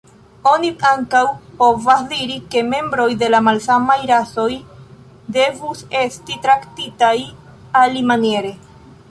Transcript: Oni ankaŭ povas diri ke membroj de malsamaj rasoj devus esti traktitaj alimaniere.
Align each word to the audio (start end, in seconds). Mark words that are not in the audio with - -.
Oni 0.51 0.69
ankaŭ 0.91 1.19
povas 1.59 2.01
diri 2.13 2.37
ke 2.55 2.63
membroj 2.69 3.05
de 3.25 3.29
malsamaj 3.49 3.99
rasoj 4.13 4.49
devus 5.37 5.85
esti 6.01 6.41
traktitaj 6.49 7.15
alimaniere. 7.85 8.57